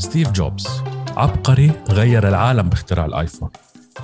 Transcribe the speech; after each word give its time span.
ستيف 0.00 0.30
جوبز. 0.30 0.82
عبقري 1.16 1.72
غير 1.90 2.28
العالم 2.28 2.68
باختراع 2.68 3.04
الآيفون 3.04 3.50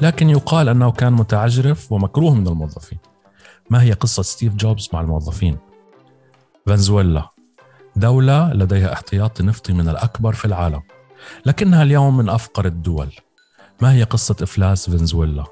لكن 0.02 0.30
يقال 0.30 0.68
أنه 0.68 0.92
كان 0.92 1.12
متعجرف 1.12 1.92
ومكروه 1.92 2.34
من 2.34 2.48
الموظفين. 2.48 2.98
ما 3.70 3.82
هي 3.82 3.92
قصة 3.92 4.22
ستيف 4.22 4.54
جوبز 4.54 4.88
مع 4.92 5.00
الموظفين؟ 5.00 5.56
فنزويلا 6.66 7.30
دولة 7.96 8.52
لديها 8.52 8.92
احتياطي 8.92 9.42
نفطي 9.42 9.72
من 9.72 9.88
الأكبر 9.88 10.32
في 10.32 10.44
العالم 10.44 10.82
لكنها 11.46 11.82
اليوم 11.82 12.16
من 12.16 12.28
أفقر 12.28 12.66
الدول. 12.66 13.12
ما 13.80 13.92
هي 13.92 14.02
قصة 14.02 14.36
إفلاس 14.42 14.90
فنزويلا؟ 14.90 15.44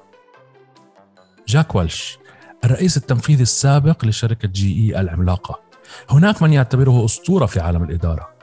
جاك 1.48 1.74
ويلش 1.74 2.18
الرئيس 2.64 2.96
التنفيذي 2.96 3.42
السابق 3.42 4.04
لشركة 4.04 4.48
GE 4.48 5.00
العملاقة. 5.00 5.60
هناك 6.10 6.42
من 6.42 6.52
يعتبره 6.52 7.04
أسطورة 7.04 7.46
في 7.46 7.60
عالم 7.60 7.82
الإدارة. 7.82 8.33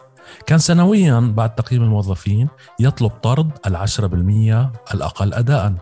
كان 0.45 0.59
سنويا 0.59 1.19
بعد 1.19 1.55
تقييم 1.55 1.83
الموظفين 1.83 2.47
يطلب 2.79 3.09
طرد 3.09 3.51
العشرة 3.67 4.07
بالمية 4.07 4.71
الأقل 4.93 5.33
أداء 5.33 5.73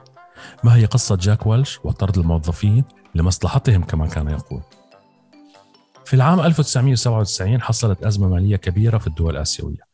ما 0.64 0.76
هي 0.76 0.86
قصة 0.86 1.16
جاك 1.16 1.46
ويلش 1.46 1.80
وطرد 1.84 2.18
الموظفين 2.18 2.84
لمصلحتهم 3.16 3.84
كما 3.84 4.08
كان 4.08 4.30
يقول. 4.30 4.62
في 6.06 6.14
العام 6.14 6.40
1997 6.40 7.62
حصلت 7.62 8.04
أزمة 8.04 8.28
مالية 8.28 8.56
كبيرة 8.56 8.98
في 8.98 9.08
الدول 9.08 9.36
الآسيوية. 9.36 9.90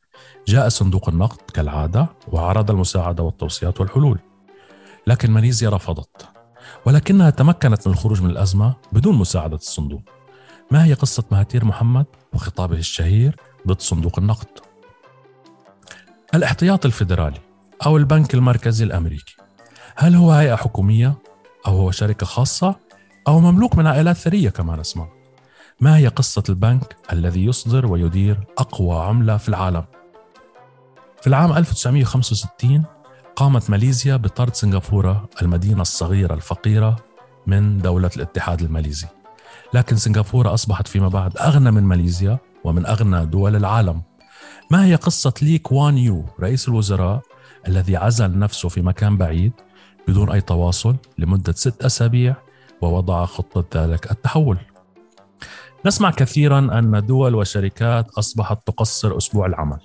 جاء 0.48 0.70
صندوق 0.70 1.09
النقد 1.09 1.52
كالعادة 1.53 2.08
وعرض 2.28 2.72
المساعدة 2.72 3.23
والتوصيات 3.23 3.81
والحلول. 3.81 4.20
لكن 5.08 5.31
ماليزيا 5.31 5.70
رفضت 5.70 6.28
ولكنها 6.86 7.30
تمكنت 7.30 7.88
من 7.88 7.94
الخروج 7.94 8.22
من 8.22 8.30
الأزمة 8.30 8.73
بدون 8.92 9.16
مساعدة 9.16 9.56
الصندوق. 9.56 10.02
ما 10.72 10.86
هي 10.86 10.94
قصة 10.94 11.23
مهاتير 11.31 11.66
محمد 11.66 12.06
وخطابه 12.34 12.78
الشهير 12.78 13.36
ضد 13.67 13.81
صندوق 13.81 14.19
النقد. 14.19 14.47
الاحتياط 16.35 16.85
الفيدرالي 16.85 17.39
أو 17.85 17.97
البنك 17.97 18.33
المركزي 18.33 18.83
الأمريكي. 18.83 19.35
هل 19.95 20.16
هو 20.16 20.31
هيئة 20.31 20.55
حكومية 20.55 21.13
أو 21.67 21.77
هو 21.77 21.91
شركة 21.91 22.25
خاصة 22.25 22.75
أو 23.27 23.39
مملوك 23.39 23.75
من 23.75 23.88
عائلات 23.88 24.17
ثرية 24.17 24.49
كما 24.49 24.75
نسمع؟ 24.75 25.07
ما 25.80 25.97
هي 25.97 26.07
قصة 26.07 26.44
البنك 26.49 26.95
الذي 27.13 27.45
يصدر 27.45 27.85
ويدير 27.85 28.39
أقوى 28.57 28.97
عملة 28.97 29.38
في 29.38 29.49
العالم؟ 29.49 29.85
في 31.22 31.27
العام 31.27 31.52
1965 31.52 32.83
قامت 33.35 33.69
ماليزيا 33.69 34.16
بطرد 34.16 34.55
سنغافورة 34.55 35.29
المدينة 35.41 35.81
الصغيرة 35.81 36.33
الفقيرة 36.33 36.95
من 37.47 37.77
دولة 37.77 38.09
الاتحاد 38.16 38.61
الماليزي. 38.61 39.07
لكن 39.73 39.95
سنغافورة 39.95 40.53
أصبحت 40.53 40.88
فيما 40.88 41.07
بعد 41.07 41.38
أغنى 41.38 41.72
من 41.72 41.83
ماليزيا 41.83 42.39
ومن 42.66 42.85
أغنى 42.85 43.25
دول 43.25 43.55
العالم. 43.55 44.02
ما 44.71 44.85
هي 44.85 44.95
قصة 44.95 45.33
لي 45.41 45.58
كوان 45.58 45.97
يو 45.97 46.25
رئيس 46.39 46.67
الوزراء 46.67 47.22
الذي 47.67 47.97
عزل 47.97 48.39
نفسه 48.39 48.69
في 48.69 48.81
مكان 48.81 49.17
بعيد 49.17 49.52
بدون 50.07 50.31
أي 50.31 50.41
تواصل 50.41 50.95
لمدة 51.17 51.53
ست 51.53 51.85
أسابيع 51.85 52.35
ووضع 52.81 53.25
خطة 53.25 53.85
ذلك 53.85 54.11
التحول؟ 54.11 54.57
نسمع 55.85 56.11
كثيرا 56.11 56.59
أن 56.59 57.05
دول 57.05 57.35
وشركات 57.35 58.09
أصبحت 58.11 58.67
تقصر 58.67 59.17
أسبوع 59.17 59.45
العمل 59.45 59.79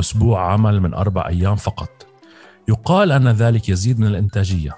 أسبوع 0.00 0.52
عمل 0.52 0.80
من 0.80 0.94
أربع 0.94 1.28
أيام 1.28 1.56
فقط. 1.56 2.06
يقال 2.68 3.12
أن 3.12 3.28
ذلك 3.28 3.68
يزيد 3.68 4.00
من 4.00 4.06
الإنتاجية. 4.06 4.76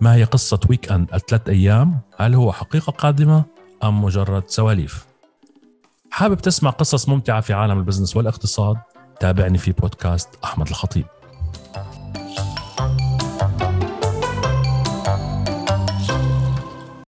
ما 0.00 0.14
هي 0.14 0.24
قصة 0.24 0.60
weekend 0.70 1.14
الثلاث 1.14 1.48
أيام؟ 1.48 2.00
هل 2.18 2.34
هو 2.34 2.52
حقيقة 2.52 2.90
قادمة 2.90 3.44
أم 3.84 4.04
مجرد 4.04 4.42
سواليف؟ 4.46 5.08
حابب 6.18 6.38
تسمع 6.38 6.70
قصص 6.70 7.08
ممتعة 7.08 7.40
في 7.40 7.52
عالم 7.52 7.78
البزنس 7.78 8.16
والاقتصاد؟ 8.16 8.76
تابعني 9.20 9.58
في 9.58 9.72
بودكاست 9.72 10.28
أحمد 10.44 10.68
الخطيب. 10.68 11.04